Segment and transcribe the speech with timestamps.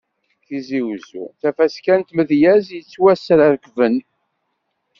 [0.45, 3.95] Tizi Uzzu, tafaska n tmedyazt yettwasrekben.